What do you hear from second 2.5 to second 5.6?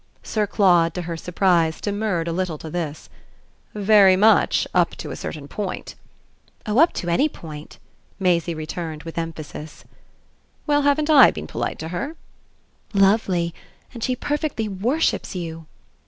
to this. "Very much up to a certain